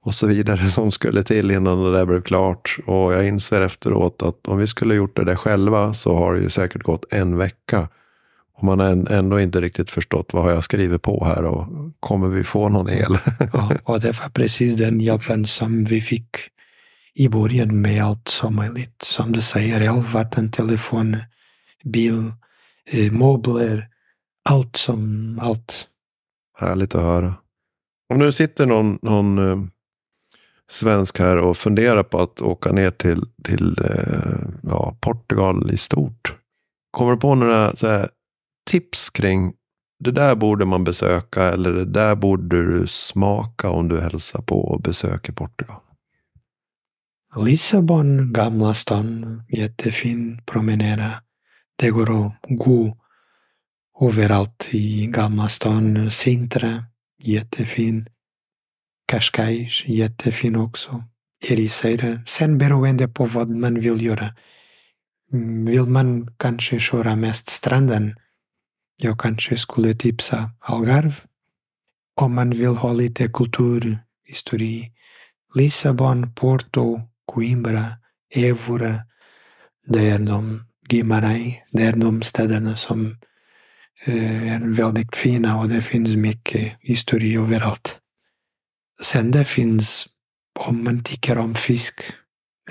[0.03, 2.77] och så vidare som skulle till innan det där blev klart.
[2.85, 6.39] Och jag inser efteråt att om vi skulle gjort det där själva så har det
[6.39, 7.87] ju säkert gått en vecka.
[8.63, 11.67] Man har ändå inte riktigt förstått vad har jag skrivit på här och
[11.99, 13.17] kommer vi få någon el?
[13.53, 16.37] ja, och det var precis den hjälpen som vi fick
[17.15, 19.01] i början med allt som möjligt.
[19.01, 21.17] Som du säger, el, vatten, telefon,
[21.83, 22.31] bil,
[22.85, 23.87] eh, möbler,
[24.49, 25.87] allt som allt.
[26.59, 27.35] Härligt att höra.
[28.13, 29.67] Om nu sitter någon, någon eh,
[30.69, 36.35] svensk här och funderar på att åka ner till, till eh, ja, Portugal i stort.
[36.91, 38.09] Kommer du på några så här,
[38.65, 39.53] tips kring
[40.03, 44.61] det där borde man besöka eller det där borde du smaka om du hälsar på
[44.61, 45.79] och besöker Portugal?
[47.35, 51.11] Lissabon, Gamla stan, jättefin promenera.
[51.75, 52.97] Det går att gå
[54.01, 56.11] överallt i Gamla stan.
[56.11, 56.83] Sintra,
[57.19, 58.07] jättefin.
[59.05, 61.03] Cascais, jättefin också.
[61.49, 62.19] Ericeira.
[62.27, 64.35] Sen beroende på vad man vill göra.
[65.33, 68.15] Mm, vill man kanske köra mest stranden
[68.97, 71.15] jag kanske skulle tipsa Algarve.
[72.15, 74.89] Om man vill ha lite kulturhistoria.
[75.55, 77.85] Lissabon, Porto, Coimbra,
[78.35, 78.99] Évora.
[79.87, 83.17] Det är de Guimarães, det är de städerna som
[84.05, 87.99] eh, är väldigt fina och det finns mycket historia överallt.
[89.01, 90.07] Sen det finns,
[90.59, 92.01] om man tycker om fisk,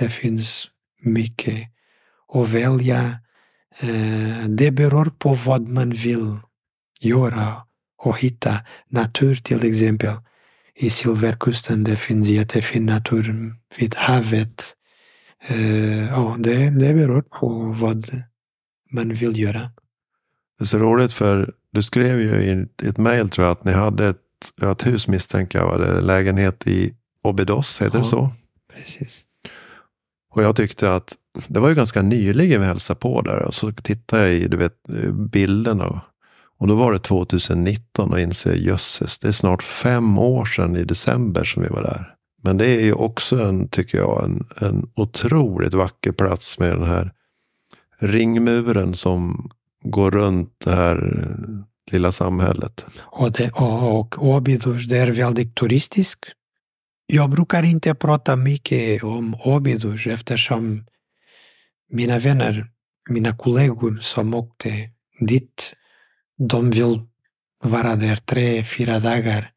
[0.00, 0.68] det finns
[1.02, 1.68] mycket
[2.34, 3.21] att välja
[4.48, 6.38] det beror på vad man vill
[7.00, 7.62] göra
[7.98, 8.60] och hitta.
[8.88, 10.14] Natur till exempel.
[10.74, 14.76] I Silverkusten det finns jättefin natur vid havet.
[15.48, 18.22] Eh, ja, det, det beror på vad
[18.90, 19.60] man vill göra.
[20.58, 23.72] Det är så roligt för du skrev ju i ett mejl tror jag att ni
[23.72, 28.30] hade ett, ett hus misstänker jag, eller lägenhet i Obidos, heter ja, det så?
[28.74, 29.22] Precis.
[30.30, 31.16] Och jag tyckte att
[31.48, 34.56] det var ju ganska nyligen vi hälsade på där och så tittade jag i du
[34.56, 34.74] vet,
[35.32, 36.00] bilderna.
[36.58, 40.84] Och då var det 2019 och inser jösses, det är snart fem år sedan i
[40.84, 42.14] december som vi var där.
[42.42, 46.84] Men det är ju också en, tycker jag, en, en otroligt vacker plats med den
[46.84, 47.12] här
[47.98, 49.50] ringmuren som
[49.84, 51.26] går runt det här
[51.90, 52.86] lilla samhället.
[53.00, 56.24] Och, det, och Åbydos, det är väldigt turistiskt.
[57.06, 60.84] Jag brukar inte prata mycket om Åbydos eftersom
[61.92, 62.66] mina vänner,
[63.08, 65.74] mina kollegor som åkte dit,
[66.38, 67.00] de vill
[67.64, 69.50] vara där tre, fyra dagar.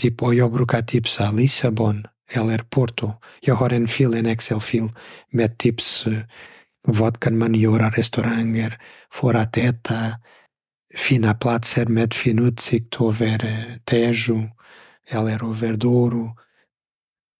[0.00, 3.12] Typ, och jag brukar tipsa Lissabon eller Porto.
[3.40, 4.88] Jag har en fil, en Excel-fil
[5.30, 6.06] med tips.
[6.06, 6.18] Eh,
[6.82, 8.78] vad kan man göra, restauranger
[9.12, 10.12] för att äta,
[10.96, 14.38] fina platser med fin utsikt över eh, Tejo
[15.10, 16.36] eller över Douro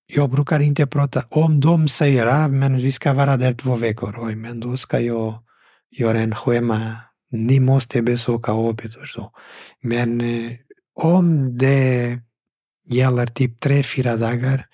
[0.07, 1.25] jag brukar inte prata.
[1.29, 5.01] Om de säger att ah, vi ska vara där två veckor, oj, men då ska
[5.01, 5.35] jag
[5.91, 6.97] göra en schema.
[7.31, 9.33] Ni måste besöka Åbyt och så.
[9.81, 10.53] Men eh,
[10.95, 12.19] om det
[12.89, 14.67] gäller typ tre, fyra dagar,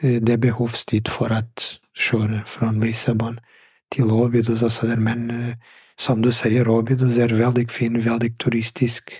[0.00, 1.62] eh, det behövs tid för att
[1.94, 3.40] köra från Lissabon
[3.88, 4.96] till Åbydos och sådär.
[4.96, 5.56] Men eh,
[5.96, 9.10] som du säger, Åbydos är väldigt fin, väldigt turistisk.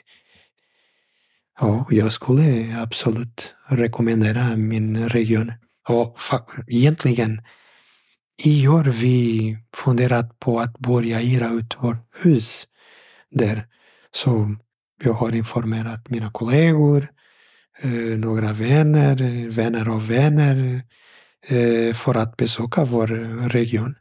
[1.62, 5.52] Ja, jag skulle absolut rekommendera min region.
[5.88, 6.18] Och
[6.66, 7.42] egentligen,
[8.44, 12.66] i år vi funderat på att börja hyra ut vårt hus
[13.30, 13.66] där.
[14.14, 14.56] Så
[15.04, 17.08] jag har informerat mina kollegor,
[17.82, 20.82] eh, några vänner, vänner av vänner
[21.46, 23.06] eh, för att besöka vår
[23.48, 23.94] region.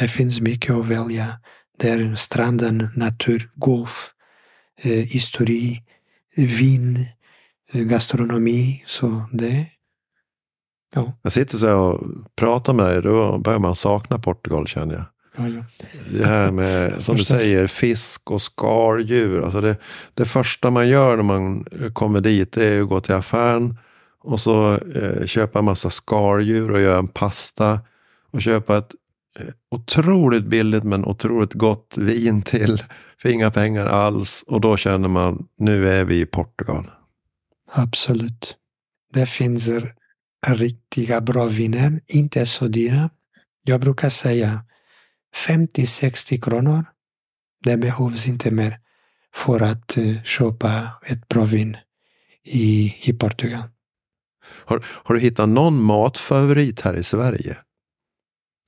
[0.00, 1.40] Det finns mycket att välja.
[1.78, 4.10] Där stranden, natur, golf,
[4.82, 5.82] eh, historia,
[6.36, 7.06] vin,
[7.72, 8.84] gastronomi.
[8.86, 9.66] Så det,
[10.94, 11.12] ja.
[11.22, 12.00] Jag sitter så och
[12.36, 15.04] pratar med dig, då börjar man sakna Portugal känner jag.
[15.36, 15.86] Ja, ja.
[16.10, 19.42] Det här med, som du säger, fisk och skaldjur.
[19.42, 19.76] Alltså det,
[20.14, 23.78] det första man gör när man kommer dit är att gå till affären
[24.20, 27.80] och så eh, köpa en massa skaldjur och göra en pasta.
[28.30, 28.98] Och köpa ett eh,
[29.70, 32.82] otroligt billigt men otroligt gott vin till
[33.18, 34.44] för inga pengar alls.
[34.46, 36.90] Och då känner man, nu är vi i Portugal.
[37.72, 38.56] Absolut.
[39.12, 39.68] Det finns
[40.46, 43.10] riktiga bra viner, inte så dyra.
[43.64, 44.64] Jag brukar säga
[45.46, 46.84] 50-60 kronor.
[47.64, 48.78] Det behövs inte mer
[49.34, 51.76] för att uh, köpa ett bra vin
[52.44, 53.62] i, i Portugal.
[54.64, 57.56] Har, har du hittat någon matfavorit här i Sverige?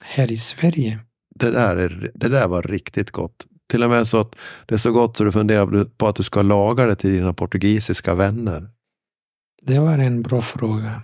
[0.02, 0.98] Här i Sverige?
[1.34, 3.46] Det där, är, det där var riktigt gott.
[3.68, 4.36] Till och med så att
[4.66, 7.32] det är så gott så du funderar på att du ska laga det till dina
[7.32, 8.68] portugisiska vänner.
[9.62, 11.02] Det var en bra fråga.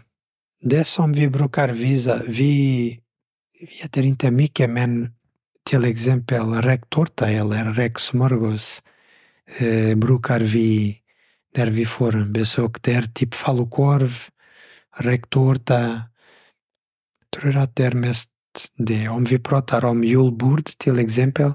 [0.62, 3.00] Det som vi brukar visa, vi
[3.84, 5.14] äter inte mycket men
[5.70, 8.82] till exempel räktårta eller räksmörgås
[9.58, 10.98] eh, brukar vi,
[11.56, 14.12] när vi får besök där, typ falukorv,
[14.96, 15.80] räktårta.
[17.20, 18.28] Jag tror att det är mest
[18.76, 19.08] det.
[19.08, 21.52] Om vi pratar om julbord till exempel,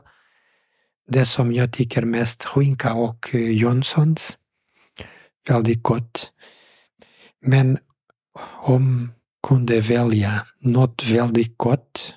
[1.08, 4.38] det som jag tycker mest, skinka och eh, Jonssons.
[5.48, 6.32] Väldigt gott.
[7.42, 7.78] Men
[8.62, 9.12] om
[9.48, 12.14] kunde välja något väldigt gott,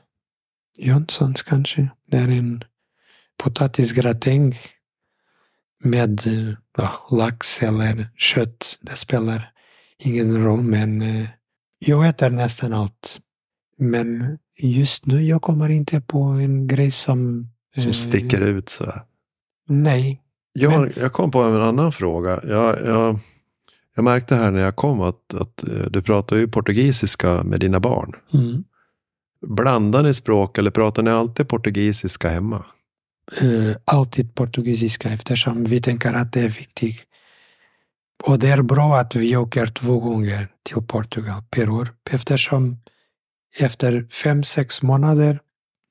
[0.77, 2.65] Jonssons kanske, det är en
[3.37, 4.59] potatisgratäng
[5.85, 6.21] med
[6.77, 8.79] ja, lax eller kött.
[8.81, 9.53] Det spelar
[9.99, 11.29] ingen roll, men eh,
[11.79, 13.21] jag äter nästan allt.
[13.77, 17.51] Men just nu jag kommer inte på en grej som...
[17.75, 19.03] Som eh, sticker ut sådär?
[19.69, 20.23] Nej.
[20.53, 20.93] Jag, men...
[20.97, 22.41] jag kom på en annan fråga.
[22.49, 23.19] Jag, jag,
[23.97, 27.81] jag märkte här när jag kom att, att eh, du pratar ju portugisiska med dina
[27.81, 28.13] barn.
[28.35, 28.65] Mm.
[29.47, 32.65] Blandar ni språk eller pratar ni alltid portugisiska hemma?
[33.43, 37.01] Uh, alltid portugisiska eftersom vi tänker att det är viktigt.
[38.25, 42.77] Och det är bra att vi åker två gånger till Portugal per år eftersom
[43.59, 45.41] efter fem, sex månader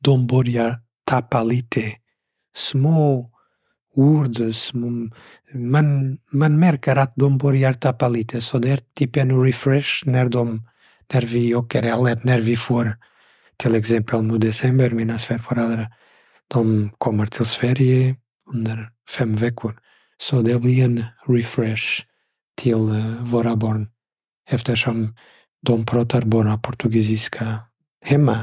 [0.03, 1.93] de börjar tappa lite
[2.55, 3.31] små
[3.95, 4.55] ord.
[4.55, 5.09] Små,
[5.53, 10.29] man, man märker att de börjar tappa lite så det är typ en refresh när,
[10.29, 10.67] de,
[11.13, 12.97] när vi åker eller när vi får
[13.57, 15.93] till exempel nu december, mina svärföräldrar,
[16.47, 18.15] de kommer till Sverige
[18.53, 19.79] under fem veckor.
[20.17, 22.03] Så det blir en refresh
[22.55, 23.89] till eh, våra barn
[24.49, 25.15] eftersom
[25.61, 27.59] de pratar bara portugisiska
[28.05, 28.39] hemma.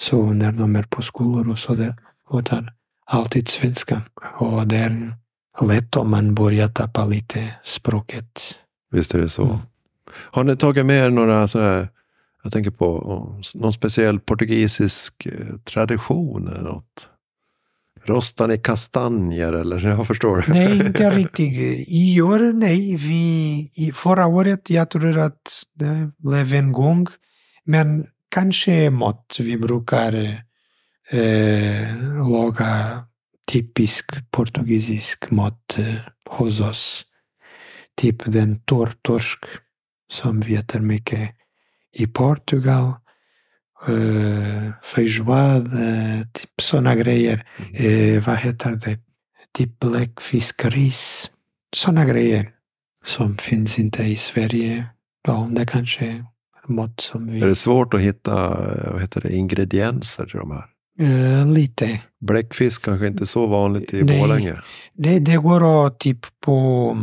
[0.00, 1.96] Så när de är på skolor och så där
[2.30, 2.72] pratar
[3.06, 4.02] alltid svenska.
[4.38, 5.16] Och det är
[5.60, 8.40] lätt om man börjar tappa lite språket.
[8.90, 9.42] Visst är det så.
[9.42, 9.58] Mm.
[10.12, 11.88] Har ni tagit med er några sådär
[12.42, 13.02] jag tänker på
[13.54, 17.08] någon speciell portugisisk eh, tradition eller något.
[18.04, 19.80] Rostar ni kastanjer eller?
[19.88, 20.44] Jag förstår.
[20.48, 21.88] Nej, inte riktigt.
[21.88, 22.96] I år, nej.
[22.96, 27.06] Vi, i förra året, jag tror att det blev en gång.
[27.64, 29.36] Men kanske mat.
[29.40, 30.14] Vi brukar
[31.10, 33.04] eh, laga
[33.52, 35.94] typisk portugisisk mat eh,
[36.30, 37.04] hos oss.
[37.96, 39.44] Typ den torrtorsk
[40.12, 41.30] som vi äter mycket
[41.92, 42.92] i Portugal.
[43.88, 47.46] Uh, feijoada, typ sådana grejer.
[47.80, 48.98] Uh, vad heter det?
[49.58, 51.30] Typ bläckfiskris.
[51.76, 52.50] Sådana grejer
[53.04, 54.86] som finns inte i Sverige.
[55.28, 56.24] Ja, det kanske är
[56.68, 57.40] mat som vi...
[57.40, 58.48] Är det svårt att hitta
[58.92, 60.64] vad heter det, ingredienser till de här?
[61.00, 62.00] Uh, lite.
[62.20, 64.60] Bläckfisk kanske inte är så vanligt i Borlänge?
[64.94, 66.96] Det, det går att typ på,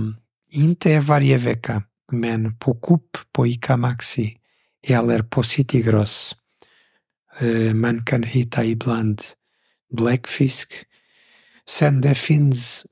[0.52, 4.38] inte varje vecka, men på Coop på ICA Maxi
[4.88, 6.36] eller på Citygross.
[7.42, 9.22] Uh, man kan hitta ibland
[9.98, 10.74] bläckfisk.
[11.70, 12.86] Sen det finns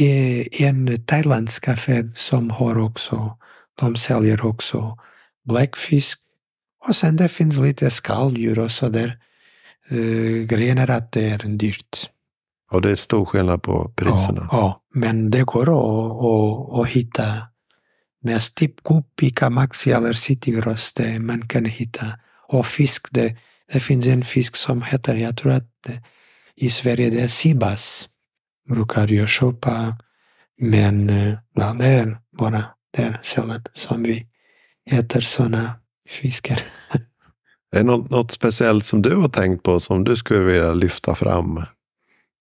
[0.00, 3.38] uh, en thailändsk affär som har också,
[3.80, 4.98] de säljer också
[5.44, 6.20] bläckfisk.
[6.88, 9.18] Och sen det finns lite skaldjur och sådär.
[9.92, 12.10] Uh, grejen är att det är dyrt.
[12.70, 14.48] Och det är stor skillnad på priserna?
[14.50, 14.82] Ja, ja.
[14.94, 17.52] men det går att, att, att hitta
[18.22, 22.06] Näst typ Kupika, Maxi eller Citygross, man kan hitta.
[22.48, 23.36] Och fisk, det,
[23.72, 25.90] det finns en fisk som heter, jag tror att
[26.56, 28.08] i Sverige det är sibas.
[28.68, 29.96] Brukar jag köpa.
[30.60, 31.08] Men
[31.54, 34.26] ja, det är bara det är sällan som vi
[34.90, 35.74] äter sådana
[36.08, 36.62] fiskar.
[37.72, 41.14] Är det något, något speciellt som du har tänkt på som du skulle vilja lyfta
[41.14, 41.64] fram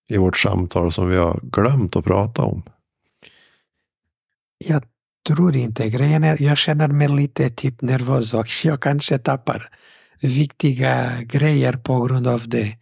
[0.09, 2.63] i vårt samtal som vi har glömt att prata om?
[4.57, 4.83] Jag
[5.27, 5.89] tror inte.
[5.89, 9.69] Grejen är, jag känner mig lite typ nervös och jag kanske tappar
[10.21, 12.77] viktiga grejer på grund av det.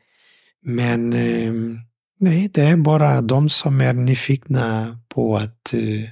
[0.62, 1.80] Men ehm,
[2.20, 6.10] nej, det är bara de som är nyfikna på att eh,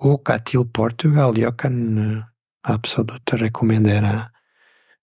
[0.00, 1.38] åka till Portugal.
[1.38, 2.24] Jag kan eh,
[2.68, 4.22] absolut rekommendera.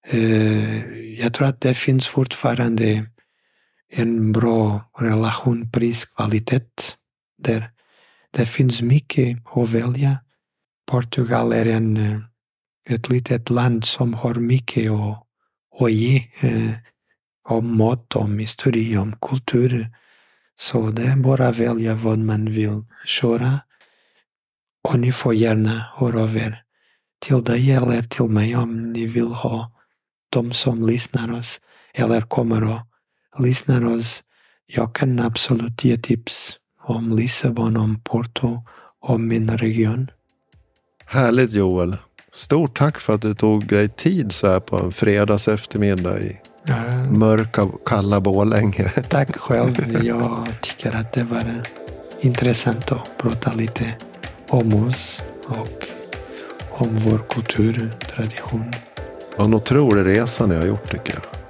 [0.07, 0.85] Eh,
[1.19, 3.05] jag tror att det finns fortfarande
[3.91, 6.65] en bra relation pris-kvalitet
[7.37, 7.69] där.
[8.31, 10.17] Det finns mycket att välja.
[10.91, 11.97] Portugal är en,
[12.89, 15.24] ett litet land som har mycket att,
[15.79, 16.23] och ge.
[16.39, 16.71] Eh,
[17.49, 19.89] om mat, om historia, om kultur.
[20.59, 23.59] Så det är bara att välja vad man vill köra.
[24.83, 26.61] Och ni får gärna höra av er
[27.19, 29.71] till dig eller till mig om ni vill ha
[30.29, 31.59] de som lyssnar oss
[31.93, 32.81] eller kommer och
[33.41, 34.23] lyssnar oss.
[34.65, 38.63] Jag kan absolut ge tips om Lissabon, om Porto,
[38.99, 40.11] om min region.
[41.05, 41.97] Härligt Joel.
[42.35, 46.37] Stort tack för att du tog dig tid så här på en fredags eftermiddag i
[47.11, 48.89] mörka och kalla Borlänge.
[49.09, 50.03] Tack själv.
[50.05, 51.43] Jag tycker att det var
[52.19, 53.85] intressant att prata lite
[54.49, 55.87] om oss och
[56.69, 58.73] om vår kultur, tradition.
[59.37, 61.44] En otrolig resa ni har gjort tycker jag.